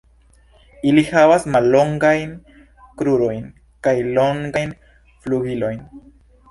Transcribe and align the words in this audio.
Ili 0.91 1.03
havas 1.09 1.45
mallongajn 1.57 2.33
krurojn 3.03 3.45
kaj 3.89 3.97
longajn 4.19 4.77
flugilojn. 5.27 5.89